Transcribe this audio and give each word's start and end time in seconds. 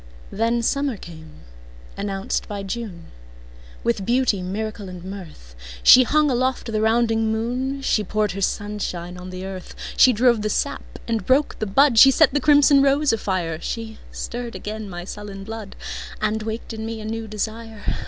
Then 0.31 0.63
summer 0.63 0.97
came, 0.97 1.41
announced 1.95 2.47
by 2.47 2.63
June, 2.63 3.11
With 3.83 4.03
beauty, 4.03 4.41
miracle 4.41 4.89
and 4.89 5.03
mirth. 5.03 5.53
She 5.83 6.01
hung 6.05 6.31
aloft 6.31 6.71
the 6.71 6.81
rounding 6.81 7.31
moon, 7.31 7.83
She 7.83 8.03
poured 8.03 8.31
her 8.31 8.41
sunshine 8.41 9.15
on 9.15 9.29
the 9.29 9.45
earth, 9.45 9.75
She 9.95 10.11
drove 10.11 10.41
the 10.41 10.49
sap 10.49 10.97
and 11.07 11.23
broke 11.23 11.59
the 11.59 11.67
bud, 11.67 11.99
She 11.99 12.09
set 12.09 12.33
the 12.33 12.39
crimson 12.41 12.81
rose 12.81 13.13
afire. 13.13 13.61
She 13.61 13.99
stirred 14.11 14.55
again 14.55 14.89
my 14.89 15.03
sullen 15.03 15.43
blood, 15.43 15.75
And 16.19 16.41
waked 16.41 16.73
in 16.73 16.83
me 16.83 16.99
a 16.99 17.05
new 17.05 17.27
desire. 17.27 17.85